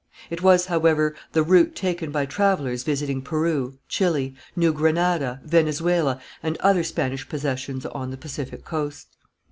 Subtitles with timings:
[0.31, 6.57] It was, however, the route taken by travellers visiting Peru, Chili, New Granada, Venezuela, and
[6.57, 9.15] other Spanish possessions on the Pacific coast.